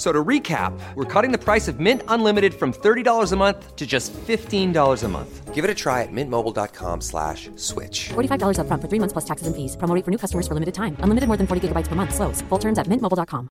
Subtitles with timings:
[0.00, 3.86] So to recap, we're cutting the price of Mint Unlimited from $30 a month to
[3.86, 4.72] just $15
[5.04, 5.54] a month.
[5.54, 8.08] Give it a try at mintmobile.com slash switch.
[8.08, 9.76] $45 up front for three months plus taxes and fees.
[9.76, 10.96] Promo rate for new customers for limited time.
[11.00, 12.14] Unlimited more than 40 gigabytes per month.
[12.14, 12.40] Slows.
[12.48, 13.50] Full terms at mintmobile.com.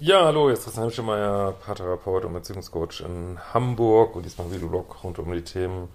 [0.00, 5.04] Ja, hallo, hier ist Christian Hemschemeyer, Paartherapeut und Beziehungscoach in Hamburg und diesmal ein Videoblog
[5.04, 5.88] rund um die Themen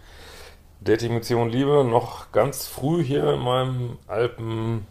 [0.82, 1.84] Dating, Beziehung, Liebe.
[1.84, 4.86] Noch ganz früh hier in meinem Alpen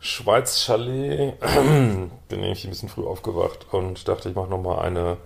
[0.00, 1.38] Schweiz Chalet.
[1.40, 5.18] Bin nämlich ein bisschen früh aufgewacht und dachte, ich mache nochmal eine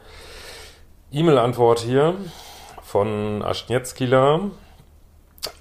[1.13, 2.17] E-Mail-Antwort hier
[2.83, 4.51] von Aschnietzkila.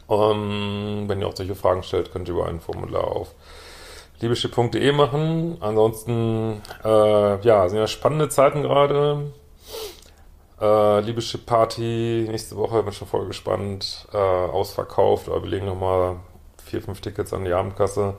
[0.08, 3.34] Um, wenn ihr auch solche Fragen stellt, könnt ihr über ein Formular auf
[4.20, 5.58] liebeschiff.de machen.
[5.60, 9.32] Ansonsten, äh, ja, sind ja spannende Zeiten gerade.
[10.60, 14.08] Äh, Liebeschip Party nächste Woche, bin schon voll gespannt.
[14.14, 16.18] Äh, ausverkauft, aber wir legen nochmal
[16.64, 18.16] vier, fünf Tickets an die Abendkasse.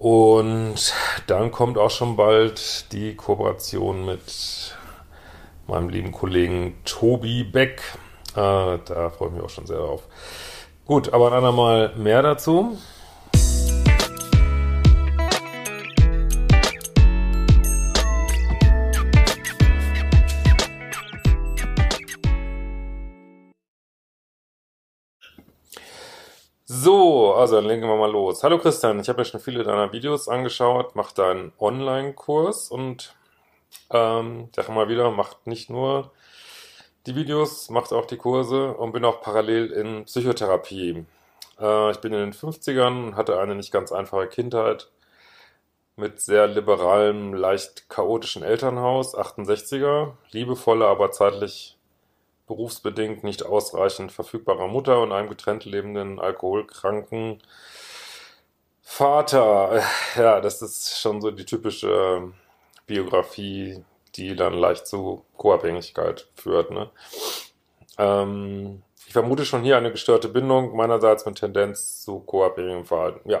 [0.00, 0.94] Und
[1.26, 4.74] dann kommt auch schon bald die Kooperation mit
[5.66, 7.82] meinem lieben Kollegen Tobi Beck.
[8.34, 10.04] Äh, da freue ich mich auch schon sehr drauf.
[10.86, 12.78] Gut, aber ein andermal mehr dazu.
[27.30, 28.42] So, also dann legen wir mal los.
[28.42, 33.14] Hallo Christian, ich habe mir schon viele deiner Videos angeschaut, mache deinen Online-Kurs und
[33.90, 36.10] ähm, sage mal wieder, macht nicht nur
[37.06, 41.06] die Videos, macht auch die Kurse und bin auch parallel in Psychotherapie.
[41.60, 44.90] Äh, ich bin in den 50ern und hatte eine nicht ganz einfache Kindheit
[45.94, 51.76] mit sehr liberalem, leicht chaotischen Elternhaus, 68er, liebevolle, aber zeitlich
[52.50, 57.40] berufsbedingt nicht ausreichend verfügbarer Mutter und einem getrennt lebenden alkoholkranken
[58.82, 59.80] Vater.
[60.16, 62.32] Ja, das ist schon so die typische
[62.86, 63.84] Biografie,
[64.16, 66.72] die dann leicht zu Co-Abhängigkeit führt.
[66.72, 66.90] Ne?
[67.98, 73.30] Ähm, ich vermute schon hier eine gestörte Bindung, meinerseits mit Tendenz zu co-abhängigem Verhalten.
[73.30, 73.40] Ja,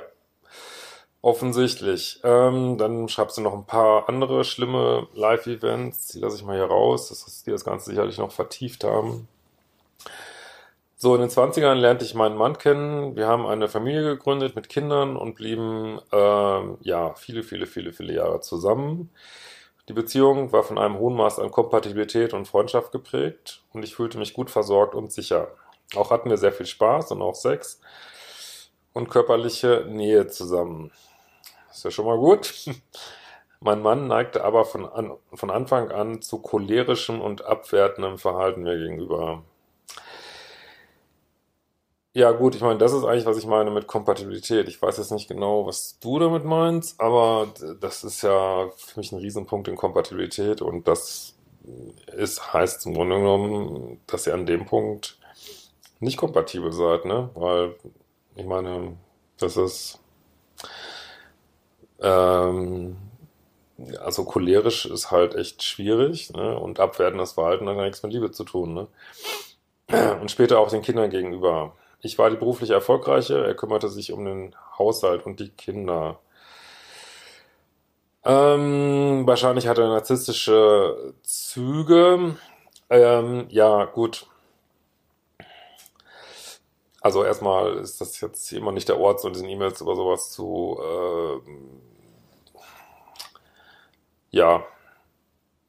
[1.22, 2.20] Offensichtlich.
[2.24, 6.08] Ähm, dann schreibst du noch ein paar andere schlimme Live-Events.
[6.08, 9.28] Die lasse ich mal hier raus, dass die das Ganze sicherlich noch vertieft haben.
[10.96, 13.16] So, in den 20ern lernte ich meinen Mann kennen.
[13.16, 18.14] Wir haben eine Familie gegründet mit Kindern und blieben ähm, ja viele, viele, viele, viele
[18.14, 19.10] Jahre zusammen.
[19.88, 24.18] Die Beziehung war von einem hohen Maß an Kompatibilität und Freundschaft geprägt und ich fühlte
[24.18, 25.48] mich gut versorgt und sicher.
[25.96, 27.80] Auch hatten wir sehr viel Spaß und auch Sex
[28.92, 30.92] und körperliche Nähe zusammen.
[31.70, 32.52] Ist ja schon mal gut.
[33.60, 38.78] Mein Mann neigte aber von, an, von Anfang an zu cholerischem und abwertendem Verhalten mir
[38.78, 39.42] gegenüber.
[42.12, 44.66] Ja, gut, ich meine, das ist eigentlich, was ich meine mit Kompatibilität.
[44.66, 47.46] Ich weiß jetzt nicht genau, was du damit meinst, aber
[47.80, 51.36] das ist ja für mich ein Riesenpunkt in Kompatibilität und das
[52.16, 55.18] ist, heißt im Grunde genommen, dass ihr an dem Punkt
[56.00, 57.30] nicht kompatibel seid, ne?
[57.34, 57.76] Weil,
[58.34, 58.96] ich meine,
[59.38, 60.00] das ist,
[62.00, 62.96] ähm,
[64.00, 66.58] also cholerisch ist halt echt schwierig ne?
[66.58, 68.74] und abwertendes Verhalten hat ja nichts mit Liebe zu tun.
[68.74, 68.86] Ne?
[70.20, 71.74] Und später auch den Kindern gegenüber.
[72.02, 76.18] Ich war die beruflich erfolgreiche, er kümmerte sich um den Haushalt und die Kinder.
[78.24, 82.36] Ähm, wahrscheinlich hat er narzisstische Züge.
[82.88, 84.26] Ähm, ja, gut.
[87.02, 90.30] Also erstmal ist das jetzt immer nicht der Ort, so in diesen E-Mails über sowas
[90.30, 91.50] zu äh,
[94.30, 94.64] ja,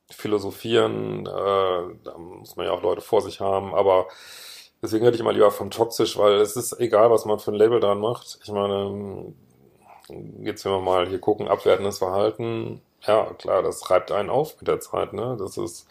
[0.10, 4.08] philosophieren, äh, da muss man ja auch Leute vor sich haben, aber
[4.82, 7.56] deswegen rede ich immer lieber vom toxisch, weil es ist egal, was man für ein
[7.56, 8.40] Label dran macht.
[8.44, 9.34] Ich meine,
[10.42, 14.68] jetzt wenn wir mal hier gucken, abwertendes Verhalten, ja, klar, das reibt einen auf mit
[14.68, 15.36] der Zeit, ne?
[15.40, 15.88] Das ist,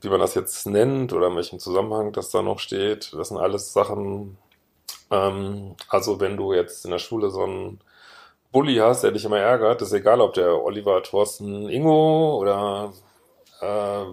[0.00, 3.38] wie man das jetzt nennt oder in welchem Zusammenhang das da noch steht, das sind
[3.38, 4.38] alles Sachen,
[5.10, 7.80] ähm, also wenn du jetzt in der Schule so ein
[8.56, 12.94] Bully hast, der dich immer ärgert, ist egal, ob der Oliver, Thorsten, Ingo oder
[13.60, 14.04] äh,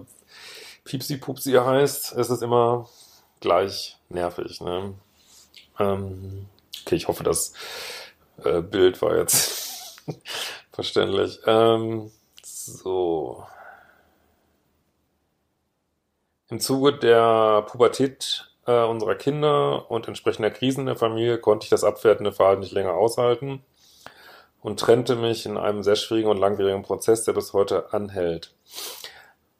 [0.84, 2.86] Piepsi Pupsi heißt, es ist immer
[3.40, 4.60] gleich nervig.
[4.60, 4.92] Ne?
[5.78, 6.46] Ähm,
[6.82, 7.54] okay, ich hoffe, das
[8.44, 10.02] äh, Bild war jetzt
[10.72, 11.40] verständlich.
[11.46, 12.12] Ähm,
[12.44, 13.46] so.
[16.50, 21.70] Im Zuge der Pubertät äh, unserer Kinder und entsprechender Krisen in der Familie konnte ich
[21.70, 23.64] das abwertende Verhalten nicht länger aushalten
[24.64, 28.54] und trennte mich in einem sehr schwierigen und langwierigen Prozess, der bis heute anhält.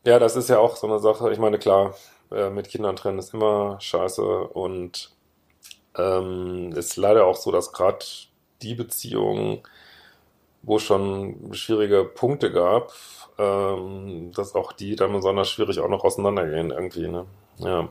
[0.06, 1.30] Ja, das ist ja auch so eine Sache.
[1.30, 1.94] Ich meine, klar,
[2.32, 5.12] äh, mit Kindern trennen ist immer scheiße und
[5.98, 7.98] ähm, ist leider auch so, dass gerade
[8.62, 9.62] die Beziehungen,
[10.62, 12.94] wo schon schwierige Punkte gab,
[13.38, 17.08] ähm, dass auch die dann besonders schwierig auch noch auseinandergehen irgendwie.
[17.08, 17.26] Ne?
[17.58, 17.90] Ja.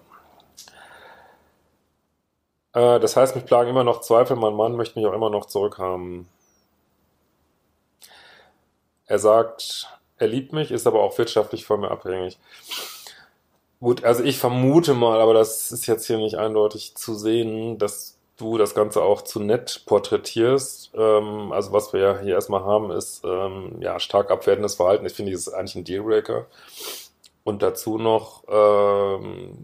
[2.73, 4.35] Äh, das heißt, mich plagen immer noch Zweifel.
[4.35, 6.27] Mein Mann möchte mich auch immer noch zurückhaben.
[9.13, 9.87] Er sagt,
[10.17, 12.39] er liebt mich, ist aber auch wirtschaftlich von mir abhängig.
[13.79, 18.17] Gut, also ich vermute mal, aber das ist jetzt hier nicht eindeutig zu sehen, dass
[18.37, 20.93] du das Ganze auch zu nett porträtierst.
[20.95, 25.05] Ähm, also was wir ja hier erstmal haben, ist ähm, ja stark abwertendes Verhalten.
[25.05, 26.47] Ich finde, das ist eigentlich ein Dealbreaker.
[27.43, 29.55] Und dazu noch, ähm,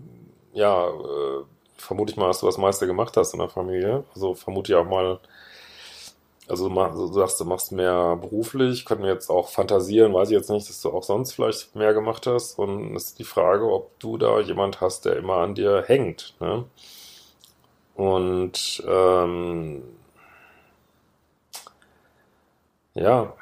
[0.53, 1.43] ja, äh,
[1.75, 4.03] vermute ich mal, dass du das meiste gemacht hast in der Familie.
[4.13, 5.19] Also vermute ich auch mal,
[6.49, 10.49] also du sagst, du machst mehr beruflich, können wir jetzt auch fantasieren, weiß ich jetzt
[10.49, 12.57] nicht, dass du auch sonst vielleicht mehr gemacht hast.
[12.57, 16.33] Und es ist die Frage, ob du da jemand hast, der immer an dir hängt.
[16.39, 16.65] Ne?
[17.95, 19.83] Und ähm,
[22.95, 23.33] ja,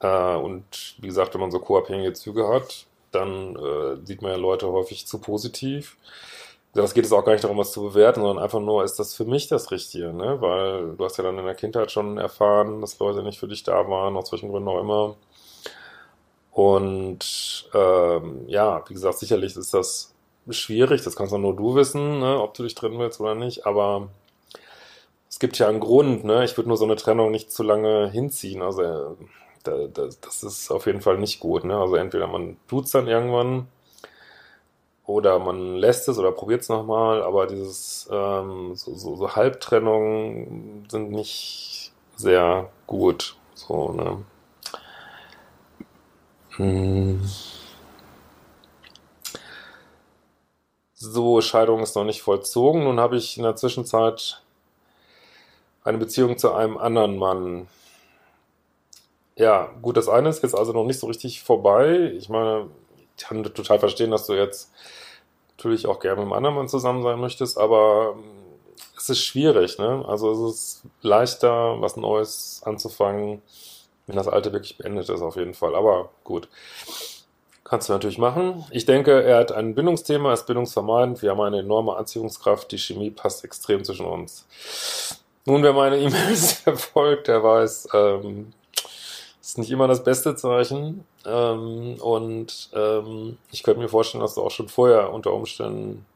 [0.00, 4.36] äh, und wie gesagt, wenn man so co-abhängige Züge hat, dann äh, sieht man ja
[4.38, 5.96] Leute häufig zu positiv
[6.72, 9.14] das geht es auch gar nicht darum, was zu bewerten, sondern einfach nur, ist das
[9.14, 10.40] für mich das Richtige, ne?
[10.40, 13.64] Weil du hast ja dann in der Kindheit schon erfahren, dass Leute nicht für dich
[13.64, 15.16] da waren, aus welchen Gründen auch immer.
[16.52, 20.14] Und ähm, ja, wie gesagt, sicherlich ist das
[20.48, 22.40] schwierig, das kannst nur du wissen, ne?
[22.40, 24.08] ob du dich trennen willst oder nicht, aber
[25.28, 26.44] es gibt ja einen Grund, ne?
[26.44, 28.62] Ich würde nur so eine Trennung nicht zu lange hinziehen.
[28.62, 29.14] Also äh,
[29.62, 31.78] da, da, das ist auf jeden Fall nicht gut, ne?
[31.78, 33.68] Also entweder man tut's dann irgendwann
[35.10, 40.86] oder man lässt es oder probiert es nochmal, aber dieses ähm, so, so, so Halbtrennungen
[40.88, 43.36] sind nicht sehr gut.
[43.54, 44.24] So, ne?
[46.56, 47.20] Hm.
[50.94, 52.84] So, Scheidung ist noch nicht vollzogen.
[52.84, 54.42] Nun habe ich in der Zwischenzeit
[55.82, 57.68] eine Beziehung zu einem anderen Mann.
[59.36, 62.12] Ja, gut, das eine ist jetzt also noch nicht so richtig vorbei.
[62.16, 62.68] Ich meine,
[63.20, 64.72] kann total verstehen, dass du jetzt
[65.56, 68.24] natürlich auch gerne mit einem anderen Mann zusammen sein möchtest, aber ähm,
[68.96, 70.04] es ist schwierig, ne?
[70.06, 73.42] Also es ist leichter, was Neues anzufangen,
[74.06, 75.74] wenn das Alte wirklich beendet ist, auf jeden Fall.
[75.74, 76.48] Aber gut.
[77.64, 78.64] Kannst du natürlich machen.
[78.72, 81.22] Ich denke, er hat ein Bindungsthema, ist bindungsvermeidend.
[81.22, 82.72] Wir haben eine enorme Anziehungskraft.
[82.72, 84.44] Die Chemie passt extrem zwischen uns.
[85.46, 88.52] Nun, wer meine E-Mails verfolgt, der weiß, ähm,
[89.40, 91.04] ist nicht immer das beste Zeichen.
[91.24, 96.06] Ähm, und ähm, ich könnte mir vorstellen, dass du auch schon vorher unter Umständen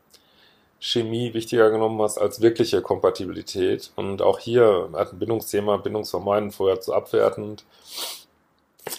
[0.80, 3.90] Chemie wichtiger genommen hast als wirkliche Kompatibilität.
[3.96, 7.64] Und auch hier hat ein Bindungsthema, Bindungsvermeiden vorher zu abwertend.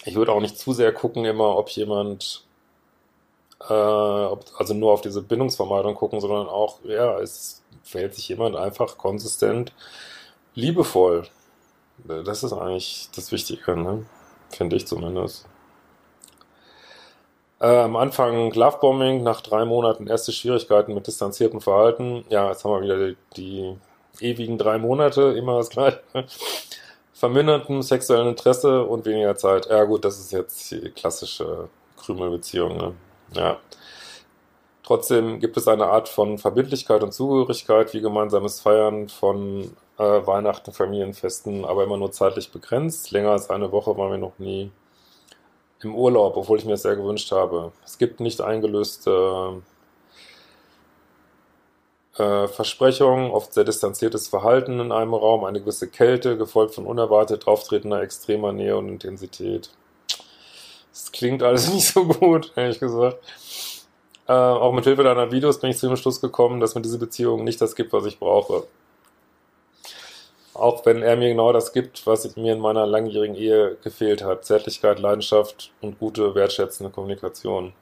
[0.04, 2.44] Ich würde auch nicht zu sehr gucken immer, ob jemand,
[3.68, 8.56] äh, ob, also nur auf diese Bindungsvermeidung gucken, sondern auch, ja, es verhält sich jemand
[8.56, 9.72] einfach konsistent
[10.56, 11.28] liebevoll.
[11.98, 14.04] Das ist eigentlich das Wichtige, ne?
[14.56, 15.46] Finde ich zumindest.
[17.60, 22.24] Äh, am Anfang Lovebombing, nach drei Monaten erste Schwierigkeiten mit distanziertem Verhalten.
[22.30, 23.76] Ja, jetzt haben wir wieder die, die
[24.20, 26.00] ewigen drei Monate, immer das gleiche.
[27.12, 29.66] Verminderten sexuellen Interesse und weniger Zeit.
[29.66, 32.76] Ja gut, das ist jetzt die klassische Krümelbeziehung.
[32.76, 32.94] Ne?
[33.34, 33.58] Ja.
[34.86, 40.72] Trotzdem gibt es eine Art von Verbindlichkeit und Zugehörigkeit, wie gemeinsames Feiern von äh, Weihnachten,
[40.72, 43.10] Familienfesten, aber immer nur zeitlich begrenzt.
[43.10, 44.70] Länger als eine Woche waren wir noch nie
[45.82, 47.72] im Urlaub, obwohl ich mir das sehr gewünscht habe.
[47.84, 49.60] Es gibt nicht eingelöste
[52.16, 57.48] äh, Versprechungen, oft sehr distanziertes Verhalten in einem Raum, eine gewisse Kälte, gefolgt von unerwartet
[57.48, 59.68] auftretender extremer Nähe und Intensität.
[60.92, 63.18] Das klingt alles nicht so gut, ehrlich gesagt.
[64.28, 66.98] Äh, auch mit Hilfe deiner Videos bin ich zu dem Schluss gekommen, dass mir diese
[66.98, 68.64] Beziehung nicht das gibt, was ich brauche.
[70.52, 74.44] Auch wenn er mir genau das gibt, was mir in meiner langjährigen Ehe gefehlt hat.
[74.44, 77.72] Zärtlichkeit, Leidenschaft und gute, wertschätzende Kommunikation.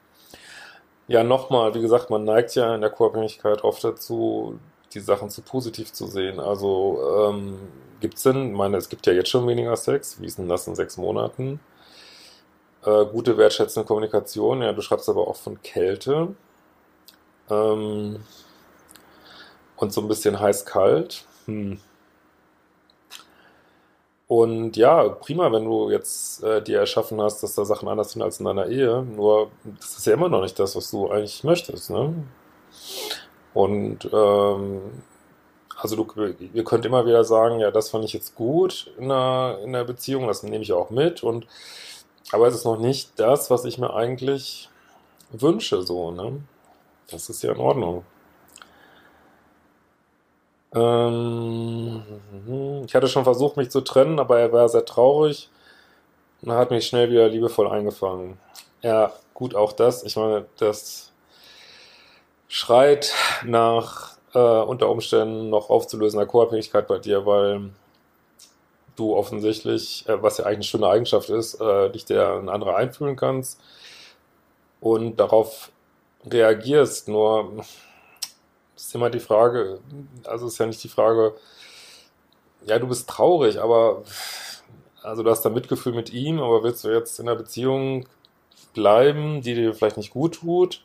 [1.07, 4.59] Ja, nochmal, wie gesagt, man neigt ja in der Co-Abhängigkeit oft dazu,
[4.93, 6.39] die Sachen zu positiv zu sehen.
[6.39, 6.99] Also
[7.29, 7.59] ähm,
[8.01, 10.49] gibt es denn, ich meine, es gibt ja jetzt schon weniger Sex, wie ist denn
[10.49, 11.59] das in sechs Monaten?
[12.85, 16.35] Äh, gute, wertschätzende Kommunikation, ja, du schreibst aber auch von Kälte.
[17.49, 18.23] Ähm,
[19.77, 21.25] und so ein bisschen heiß-kalt.
[21.45, 21.79] Hm.
[24.27, 28.23] Und ja, prima, wenn du jetzt äh, dir erschaffen hast, dass da Sachen anders sind
[28.23, 29.03] als in deiner Ehe.
[29.03, 32.13] Nur, das ist ja immer noch nicht das, was du eigentlich möchtest, ne?
[33.53, 34.81] Und ähm,
[35.77, 36.07] also du,
[36.53, 39.83] ihr könnt immer wieder sagen, ja, das fand ich jetzt gut in der, in der
[39.83, 41.23] Beziehung, das nehme ich auch mit.
[41.23, 41.45] Und
[42.35, 44.69] aber es ist noch nicht das, was ich mir eigentlich
[45.31, 46.41] wünsche, so, ne?
[47.09, 48.03] Das ist ja in Ordnung.
[50.73, 52.03] Ähm,
[52.85, 55.49] ich hatte schon versucht, mich zu trennen, aber er war sehr traurig
[56.41, 58.37] und hat mich schnell wieder liebevoll eingefangen.
[58.81, 60.03] Ja, gut, auch das.
[60.03, 61.13] Ich meine, das
[62.49, 63.13] schreit
[63.45, 67.69] nach äh, unter Umständen noch aufzulösender Co-Abhängigkeit bei dir, weil
[68.95, 72.75] du offensichtlich, äh, was ja eigentlich eine schöne Eigenschaft ist, äh, dich der ein anderer
[72.77, 73.59] einfühlen kannst
[74.79, 75.71] und darauf
[76.25, 77.07] reagierst.
[77.07, 77.65] Nur
[78.75, 79.79] ist immer die Frage,
[80.25, 81.35] also ist ja nicht die Frage,
[82.65, 84.03] ja, du bist traurig, aber
[85.03, 88.07] also du hast da Mitgefühl mit ihm, aber willst du jetzt in einer Beziehung
[88.73, 90.81] bleiben, die dir vielleicht nicht gut tut?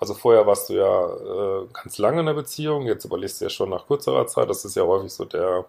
[0.00, 3.50] Also vorher warst du ja äh, ganz lange in der Beziehung, jetzt überlegst du ja
[3.50, 4.48] schon nach kürzerer Zeit.
[4.48, 5.64] Das ist ja häufig so der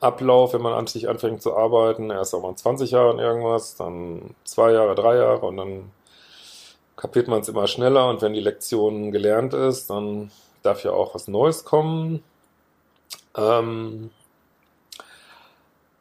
[0.00, 2.10] Ablauf, wenn man an sich anfängt zu arbeiten.
[2.10, 5.90] Erst einmal 20 Jahren irgendwas, dann zwei Jahre, drei Jahre und dann
[6.96, 10.30] kapiert man es immer schneller und wenn die Lektion gelernt ist, dann
[10.62, 12.22] darf ja auch was Neues kommen.
[13.36, 14.10] Ähm,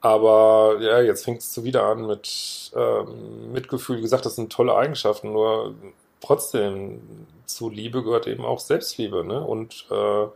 [0.02, 3.98] aber ja, jetzt fängt es wieder an mit ähm, Mitgefühl.
[3.98, 5.74] Wie gesagt, das sind tolle Eigenschaften, nur
[6.22, 7.02] trotzdem
[7.46, 9.42] zu Liebe gehört eben auch Selbstliebe, ne?
[9.42, 10.28] Und, äh,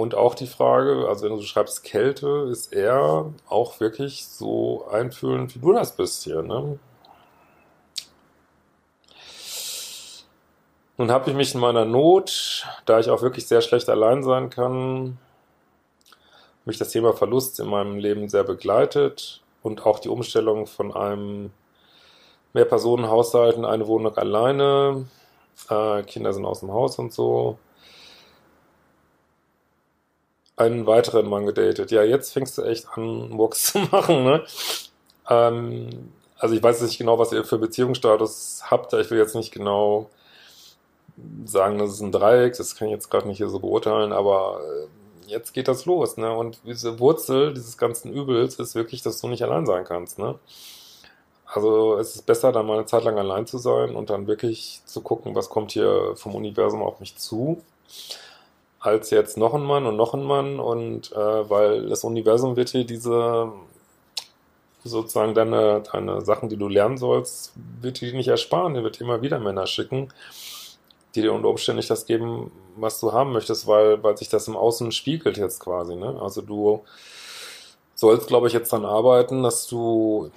[0.00, 5.54] und auch die Frage, also wenn du schreibst Kälte, ist er auch wirklich so einfühlend,
[5.54, 6.78] wie du das bist hier, ne?
[10.96, 14.48] Nun habe ich mich in meiner Not, da ich auch wirklich sehr schlecht allein sein
[14.48, 15.18] kann,
[16.64, 21.50] mich das Thema Verlust in meinem Leben sehr begleitet und auch die Umstellung von einem
[22.54, 25.06] Mehrpersonenhaushalt in eine Wohnung alleine.
[25.68, 27.58] Äh, Kinder sind aus dem Haus und so.
[30.60, 31.90] Einen weiteren Mann gedatet.
[31.90, 34.44] Ja, jetzt fängst du echt an, Murks zu machen, ne?
[35.30, 38.92] Ähm, also ich weiß nicht genau, was ihr für Beziehungsstatus habt.
[38.92, 40.10] Ich will jetzt nicht genau
[41.46, 44.60] sagen, das ist ein Dreieck, das kann ich jetzt gerade nicht hier so beurteilen, aber
[44.62, 46.30] äh, jetzt geht das los, ne?
[46.36, 50.38] Und diese Wurzel dieses ganzen Übels ist wirklich, dass du nicht allein sein kannst, ne?
[51.46, 54.82] Also es ist besser, dann mal eine Zeit lang allein zu sein und dann wirklich
[54.84, 57.62] zu gucken, was kommt hier vom Universum auf mich zu,
[58.80, 62.70] als jetzt noch ein Mann und noch ein Mann und äh, weil das Universum wird
[62.70, 63.52] hier diese
[64.82, 69.20] sozusagen deine, deine Sachen, die du lernen sollst, wird dir nicht ersparen, der wird immer
[69.20, 70.08] wieder Männer schicken
[71.14, 74.48] die dir unter Umständen nicht das geben, was du haben möchtest, weil, weil sich das
[74.48, 75.96] im Außen spiegelt jetzt quasi.
[75.96, 76.18] Ne?
[76.20, 76.84] Also du
[77.94, 80.30] sollst, glaube ich, jetzt dann arbeiten, dass du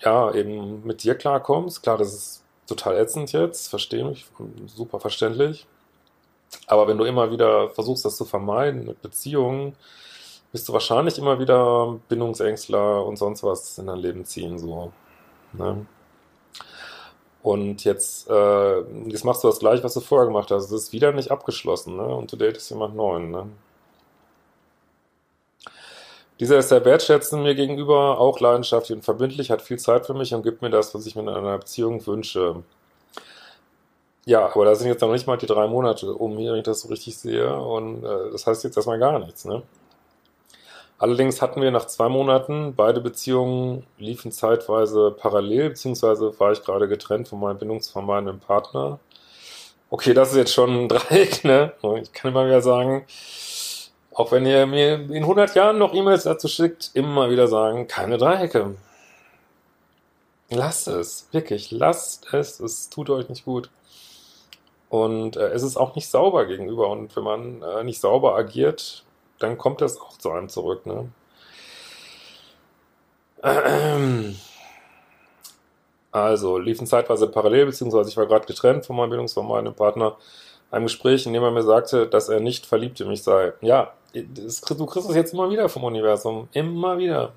[0.00, 1.82] ja eben mit dir klarkommst.
[1.82, 4.26] Klar, das ist total ätzend jetzt, verstehe mich,
[4.66, 5.66] super verständlich.
[6.66, 9.74] Aber wenn du immer wieder versuchst, das zu vermeiden mit Beziehungen,
[10.52, 14.92] wirst du wahrscheinlich immer wieder Bindungsängstler und sonst was in dein Leben ziehen, so.
[15.52, 15.86] Ne?
[17.42, 20.66] Und jetzt, äh, jetzt machst du das gleich, was du vorher gemacht hast.
[20.66, 22.06] Es ist wieder nicht abgeschlossen, ne?
[22.06, 23.48] Und du datest jemand neuen, ne?
[26.40, 30.34] Dieser ist sehr wertschätzend mir gegenüber, auch leidenschaftlich und verbindlich, hat viel Zeit für mich
[30.34, 32.62] und gibt mir das, was ich mir in einer Beziehung wünsche.
[34.24, 36.64] Ja, aber da sind jetzt noch nicht mal die drei Monate um hier, wenn ich
[36.64, 37.56] das so richtig sehe.
[37.56, 39.62] Und äh, das heißt jetzt erstmal gar nichts, ne?
[40.98, 46.86] Allerdings hatten wir nach zwei Monaten, beide Beziehungen liefen zeitweise parallel, beziehungsweise war ich gerade
[46.86, 49.00] getrennt von meinem bindungsvermeidenden Partner.
[49.90, 51.72] Okay, das ist jetzt schon ein Dreieck, ne?
[52.00, 53.04] Ich kann immer wieder sagen,
[54.14, 58.16] auch wenn ihr mir in 100 Jahren noch E-Mails dazu schickt, immer wieder sagen, keine
[58.18, 58.76] Dreiecke.
[60.50, 63.70] Lasst es, wirklich, lasst es, es tut euch nicht gut.
[64.92, 66.90] Und äh, es ist auch nicht sauber gegenüber.
[66.90, 69.04] Und wenn man äh, nicht sauber agiert,
[69.38, 70.84] dann kommt das auch zu einem zurück.
[70.84, 71.10] Ne?
[76.12, 80.18] Also, liefen zeitweise parallel, beziehungsweise ich war gerade getrennt von meinem bildungsvermeidenden Partner.
[80.70, 83.54] Einem Gespräch, in dem er mir sagte, dass er nicht verliebt in mich sei.
[83.62, 86.50] Ja, das, du kriegst es jetzt immer wieder vom Universum.
[86.52, 87.32] Immer wieder.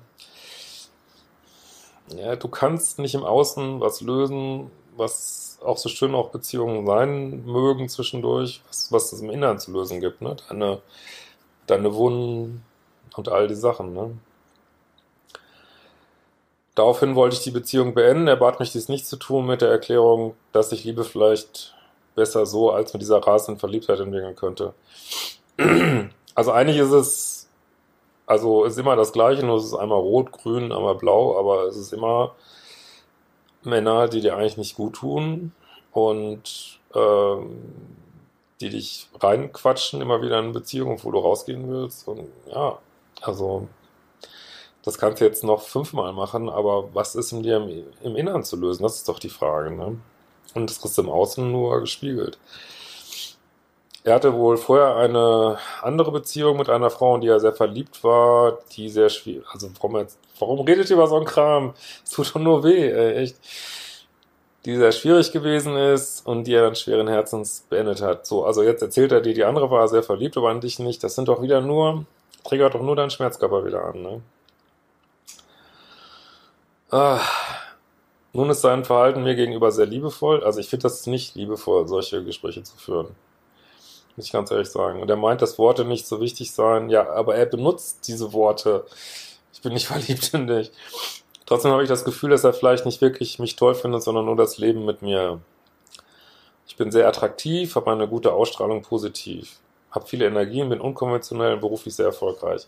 [2.14, 7.44] Ja, du kannst nicht im Außen was lösen, was auch so schön auch Beziehungen sein
[7.44, 10.22] mögen zwischendurch, was, was es im Inneren zu lösen gibt.
[10.22, 10.36] Ne?
[10.48, 10.80] Deine
[11.66, 12.64] deine Wunden
[13.16, 13.92] und all die Sachen.
[13.92, 14.16] Ne?
[16.74, 18.28] Daraufhin wollte ich die Beziehung beenden.
[18.28, 21.74] Er bat mich, dies nicht zu tun, mit der Erklärung, dass sich Liebe vielleicht
[22.14, 24.74] besser so als mit dieser rasenden Verliebtheit entwickeln könnte.
[26.34, 27.48] Also eigentlich ist es,
[28.26, 31.76] also ist immer das Gleiche, nur es ist einmal rot, grün, einmal blau, aber es
[31.76, 32.34] ist immer
[33.66, 35.52] Männer, die dir eigentlich nicht gut tun
[35.92, 37.58] und ähm,
[38.60, 42.08] die dich reinquatschen, immer wieder in Beziehungen, wo du rausgehen willst.
[42.08, 42.78] Und ja,
[43.20, 43.68] also
[44.82, 48.44] das kannst du jetzt noch fünfmal machen, aber was ist in dir im, im Inneren
[48.44, 48.82] zu lösen?
[48.82, 49.70] Das ist doch die Frage.
[49.70, 49.98] Ne?
[50.54, 52.38] Und das kriegst du im Außen nur gespiegelt.
[54.06, 58.04] Er hatte wohl vorher eine andere Beziehung mit einer Frau, in die er sehr verliebt
[58.04, 61.74] war, die sehr schwierig, also warum, jetzt, warum redet ihr über so einen Kram?
[62.04, 63.36] Es tut doch nur weh, ey, echt.
[64.64, 68.26] Die sehr schwierig gewesen ist und die er dann schweren Herzens beendet hat.
[68.26, 71.02] So, also jetzt erzählt er dir, die andere war sehr verliebt, aber an dich nicht.
[71.02, 72.04] Das sind doch wieder nur,
[72.44, 74.20] triggert doch nur deinen Schmerzkörper wieder an, ne?
[76.92, 77.20] Ah.
[78.32, 80.44] Nun ist sein Verhalten mir gegenüber sehr liebevoll.
[80.44, 83.08] Also ich finde das nicht liebevoll, solche Gespräche zu führen.
[84.16, 85.02] Muss ich ganz ehrlich sagen.
[85.02, 86.88] Und er meint, dass Worte nicht so wichtig seien.
[86.88, 88.86] Ja, aber er benutzt diese Worte.
[89.52, 90.72] Ich bin nicht verliebt in dich.
[91.44, 94.36] Trotzdem habe ich das Gefühl, dass er vielleicht nicht wirklich mich toll findet, sondern nur
[94.36, 95.40] das Leben mit mir.
[96.66, 99.60] Ich bin sehr attraktiv, habe eine gute Ausstrahlung positiv,
[99.92, 102.66] habe viele Energien, bin unkonventionell und beruflich sehr erfolgreich.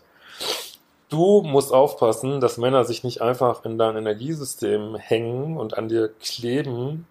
[1.09, 6.07] Du musst aufpassen, dass Männer sich nicht einfach in dein Energiesystem hängen und an dir
[6.07, 7.05] kleben,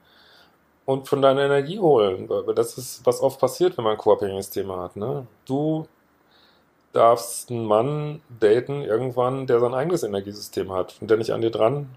[0.88, 2.30] und von deiner Energie holen.
[2.56, 4.96] Das ist, was oft passiert, wenn man ein co-abhängiges Thema hat.
[4.96, 5.26] Ne?
[5.44, 5.86] Du
[6.94, 11.50] darfst einen Mann daten irgendwann, der sein eigenes Energiesystem hat und der nicht an dir
[11.50, 11.90] dran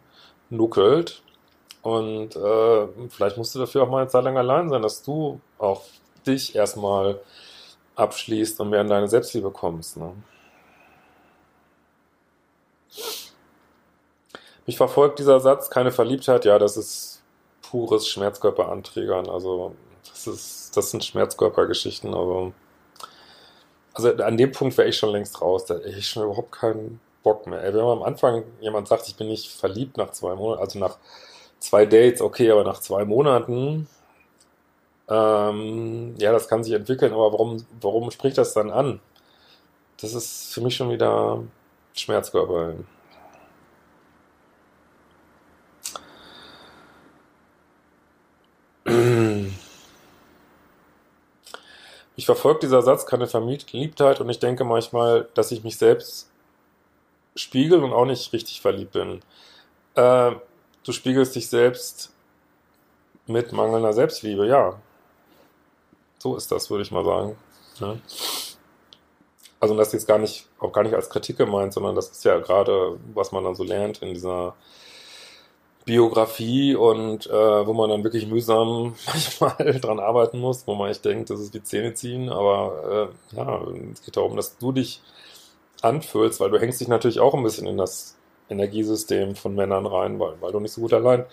[0.49, 1.23] nuckelt.
[1.81, 5.39] Und äh, vielleicht musst du dafür auch mal eine Zeit lang allein sein, dass du
[5.57, 5.83] auch
[6.27, 7.21] dich erstmal
[7.95, 9.95] abschließt und mehr in deine Selbstliebe kommst.
[9.95, 10.11] Ne?
[14.65, 17.20] Mich verfolgt dieser Satz, keine Verliebtheit, ja, das ist
[17.71, 19.29] pures Schmerzkörper anträgern.
[19.29, 19.75] Also
[20.09, 22.13] das ist, das sind Schmerzkörpergeschichten.
[22.13, 22.51] Also,
[23.93, 25.65] also an dem Punkt wäre ich schon längst raus.
[25.65, 27.63] Da hätte ich schon überhaupt keinen Bock mehr.
[27.63, 30.79] Ey, wenn man am Anfang jemand sagt, ich bin nicht verliebt nach zwei Monaten, also
[30.79, 30.97] nach
[31.59, 33.87] zwei Dates, okay, aber nach zwei Monaten,
[35.09, 38.99] ähm, ja, das kann sich entwickeln, aber warum, warum spricht das dann an?
[40.01, 41.43] Das ist für mich schon wieder
[41.93, 42.75] Schmerzkörper.
[52.21, 56.29] Ich verfolge dieser Satz keine Verliebtheit und ich denke manchmal, dass ich mich selbst
[57.35, 59.21] spiegel und auch nicht richtig verliebt bin.
[59.95, 60.33] Äh,
[60.83, 62.13] du spiegelst dich selbst
[63.25, 64.79] mit mangelnder Selbstliebe, ja.
[66.19, 67.35] So ist das, würde ich mal sagen.
[67.79, 67.97] Ja.
[69.59, 72.37] Also das jetzt gar nicht, auch gar nicht als Kritik gemeint, sondern das ist ja
[72.37, 74.53] gerade, was man dann so lernt in dieser
[75.85, 81.05] Biografie und äh, wo man dann wirklich mühsam manchmal dran arbeiten muss, wo man echt
[81.05, 85.01] denkt, das ist wie Zähne ziehen, aber äh, ja, es geht darum, dass du dich
[85.81, 88.15] anfühlst, weil du hängst dich natürlich auch ein bisschen in das
[88.49, 91.25] Energiesystem von Männern rein, weil, weil du nicht so gut allein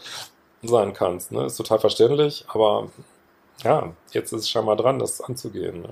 [0.62, 1.32] sein kannst.
[1.32, 1.46] Ne?
[1.46, 2.88] Ist total verständlich, aber
[3.62, 5.82] ja, jetzt ist es schon mal dran, das anzugehen.
[5.82, 5.90] Ne?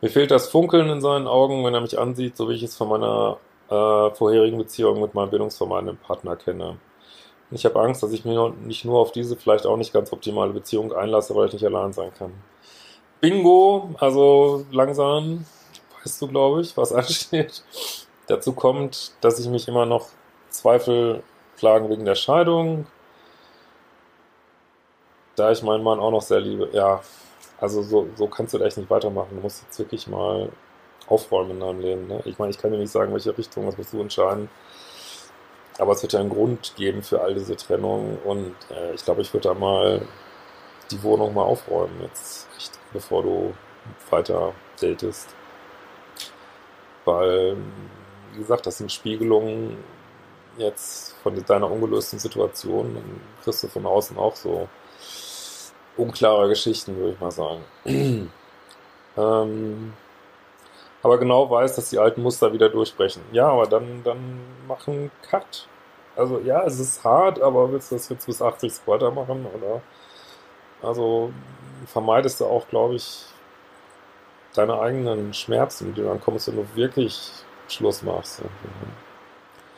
[0.00, 2.76] Mir fehlt das Funkeln in seinen Augen, wenn er mich ansieht, so wie ich es
[2.76, 3.36] von meiner
[3.68, 6.78] äh, vorherigen Beziehung mit meinem bindungsvermeidenden Partner kenne.
[7.50, 10.52] Ich habe Angst, dass ich mich nicht nur auf diese vielleicht auch nicht ganz optimale
[10.52, 12.32] Beziehung einlasse, weil ich nicht allein sein kann.
[13.20, 15.44] Bingo, also langsam,
[16.02, 17.62] weißt du, glaube ich, was ansteht.
[18.26, 20.08] Dazu kommt, dass ich mich immer noch
[20.48, 21.22] Zweifel
[21.56, 22.86] plagen wegen der Scheidung.
[25.36, 27.00] Da ich meinen Mann auch noch sehr liebe, ja,
[27.60, 29.36] also so, so kannst du da echt nicht weitermachen.
[29.36, 30.50] Du musst jetzt wirklich mal
[31.06, 32.06] aufräumen in deinem Leben.
[32.08, 32.22] Ne?
[32.24, 34.48] Ich meine, ich kann dir nicht sagen, welche Richtung, das musst du entscheiden.
[35.78, 39.22] Aber es wird ja einen Grund geben für all diese Trennungen und äh, ich glaube,
[39.22, 40.02] ich würde da mal
[40.90, 42.48] die Wohnung mal aufräumen jetzt,
[42.92, 43.54] bevor du
[44.10, 45.34] weiter datest.
[47.04, 47.56] Weil,
[48.32, 49.78] wie gesagt, das sind Spiegelungen
[50.58, 52.94] jetzt von deiner ungelösten Situation.
[52.94, 54.68] Dann kriegst du von außen auch so
[56.00, 57.64] unklare Geschichten, würde ich mal sagen.
[59.16, 59.92] ähm,
[61.02, 63.22] aber genau weiß, dass die alten Muster wieder durchbrechen.
[63.32, 65.66] Ja, aber dann, dann machen Cut.
[66.16, 69.46] Also ja, es ist hart, aber willst du das jetzt bis 80 weitermachen?
[69.56, 69.80] Oder
[70.82, 71.32] also
[71.86, 73.24] vermeidest du auch, glaube ich,
[74.54, 77.30] deine eigenen Schmerzen, die dann kommst, wenn du wirklich
[77.68, 78.42] Schluss machst.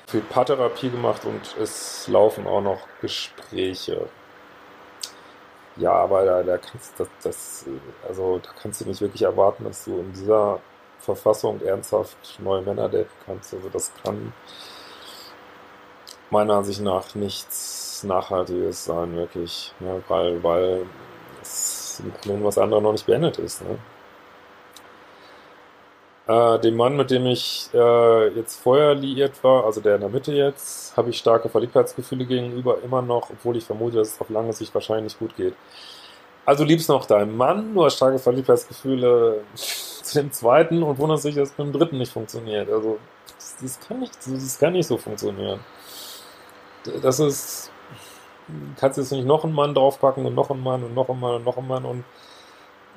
[0.06, 4.08] Viel Paartherapie gemacht und es laufen auch noch Gespräche.
[5.76, 7.66] Ja, aber da, da kannst das, das,
[8.06, 10.60] also da kannst du nicht wirklich erwarten, dass du in dieser
[10.98, 13.54] Verfassung ernsthaft neue Männer daten kannst.
[13.54, 14.32] Also das kann
[16.30, 19.74] meiner Ansicht nach nichts Nachhaltiges sein, wirklich.
[19.80, 20.02] Ne?
[20.08, 20.86] Weil, weil
[21.40, 23.62] es nun was anderes noch nicht beendet ist.
[23.62, 23.78] Ne?
[26.26, 30.10] Äh, dem Mann, mit dem ich äh, jetzt vorher liiert war, also der in der
[30.10, 34.30] Mitte jetzt, habe ich starke Verliebtheitsgefühle gegenüber immer noch, obwohl ich vermute, dass es auf
[34.30, 35.54] lange Sicht wahrscheinlich gut geht.
[36.46, 41.50] Also liebst noch deinen Mann, hast starke Verliebtheitsgefühle zu dem zweiten und wunderst dich, dass
[41.50, 42.70] es mit dem dritten nicht funktioniert.
[42.70, 42.98] Also
[43.36, 45.58] das, das, kann nicht, das kann nicht so funktionieren.
[47.02, 47.72] Das ist,
[48.78, 51.34] kannst jetzt nicht noch einen Mann draufpacken und noch einen Mann und noch einen Mann
[51.36, 52.04] und noch einen Mann und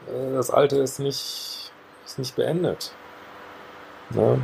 [0.07, 1.71] äh, das Alte ist nicht,
[2.05, 2.93] ist nicht beendet.
[4.11, 4.39] Ne?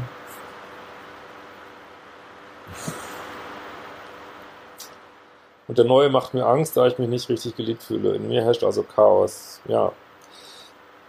[5.67, 8.15] Und der Neue macht mir Angst, da ich mich nicht richtig geliebt fühle.
[8.15, 9.62] In mir herrscht also Chaos.
[9.67, 9.93] Ja.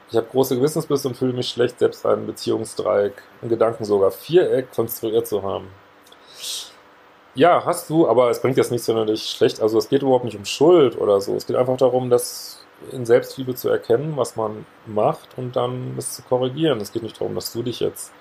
[0.09, 4.71] Ich habe große Gewissensbisse und fühle mich schlecht, selbst einen Beziehungsdreieck, in Gedanken sogar Viereck
[4.71, 5.69] konstruiert zu haben.
[7.35, 9.63] Ja, hast du, aber es bringt jetzt nicht sonderlich schlecht.
[9.63, 11.35] Also es geht überhaupt nicht um Schuld oder so.
[11.35, 16.13] Es geht einfach darum, das in Selbstliebe zu erkennen, was man macht und dann es
[16.13, 16.81] zu korrigieren.
[16.81, 18.13] Es geht nicht darum, dass du dich jetzt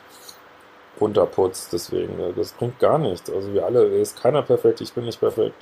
[1.01, 1.73] runterputzt.
[1.73, 3.29] Deswegen, äh, das bringt gar nichts.
[3.29, 5.55] Also wir alle, ist keiner perfekt, ich bin nicht perfekt.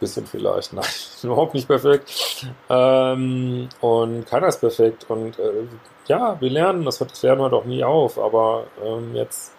[0.00, 0.84] Bisschen vielleicht, nein,
[1.22, 2.46] überhaupt nicht perfekt.
[2.70, 5.06] Ähm, und keiner ist perfekt.
[5.08, 5.66] Und äh,
[6.06, 9.54] ja, wir lernen, das, das lernen wir doch nie auf, aber ähm, jetzt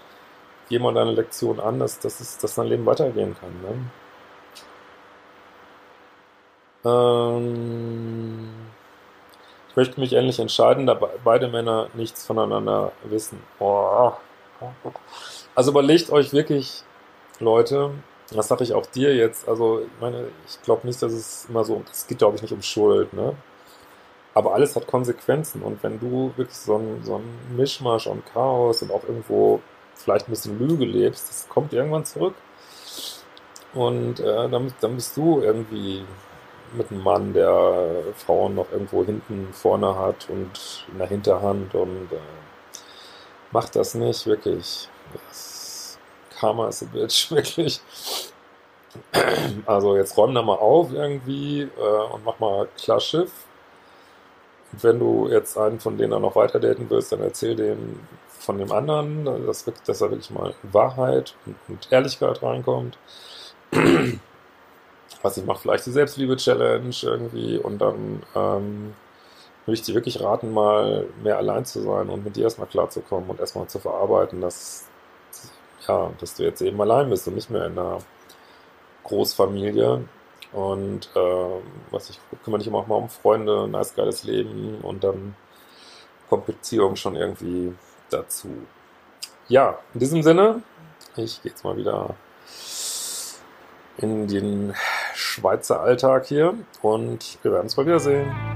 [0.69, 3.51] geh mal deine Lektion an, dass, dass, es, dass dein Leben weitergehen kann.
[3.61, 3.89] Ne?
[6.85, 8.49] Ähm,
[9.69, 13.41] ich möchte mich endlich entscheiden, da beide Männer nichts voneinander wissen.
[13.59, 14.13] Oh,
[15.55, 16.83] also überlegt euch wirklich,
[17.39, 17.91] Leute,
[18.31, 21.63] das sage ich auch dir jetzt, also ich meine, ich glaube nicht, dass es immer
[21.63, 23.35] so, es geht glaube ich nicht um Schuld, ne?
[24.35, 28.81] Aber alles hat Konsequenzen und wenn du wirklich so ein, so ein Mischmasch und Chaos
[28.81, 29.61] und auch irgendwo
[29.95, 32.35] vielleicht ein bisschen Lüge lebst, das kommt irgendwann zurück.
[33.73, 36.03] Und äh, dann, dann bist du irgendwie
[36.73, 42.11] mit einem Mann, der Frauen noch irgendwo hinten vorne hat und in der Hinterhand und
[42.11, 42.17] äh,
[43.53, 44.89] Macht das nicht, wirklich.
[45.13, 45.99] Das
[46.39, 47.79] Karma ist a bitch, wirklich.
[49.67, 53.31] Also jetzt räum da mal auf irgendwie äh, und mach mal klar Schiff.
[54.71, 57.99] Und wenn du jetzt einen von denen noch weiter daten willst, dann erzähl dem
[58.39, 62.97] von dem anderen, dass, dass da wirklich mal Wahrheit und, und Ehrlichkeit reinkommt.
[65.21, 68.93] Was ich mache, vielleicht die Selbstliebe-Challenge irgendwie und dann ähm,
[69.65, 73.29] würde ich dir wirklich raten, mal mehr allein zu sein und mit dir erstmal klarzukommen
[73.29, 74.85] und erstmal zu verarbeiten, dass,
[75.87, 77.99] ja, dass du jetzt eben allein bist und nicht mehr in einer
[79.03, 80.03] Großfamilie.
[80.51, 84.79] Und äh, was ich kümmere dich immer auch mal um Freunde, ein nice geiles Leben
[84.81, 85.35] und dann
[86.29, 87.73] kommt Beziehung schon irgendwie
[88.09, 88.49] dazu.
[89.47, 90.61] Ja, in diesem Sinne,
[91.15, 92.15] ich gehe jetzt mal wieder
[93.97, 94.73] in den
[95.13, 98.52] Schweizer Alltag hier und wir werden uns mal wiedersehen.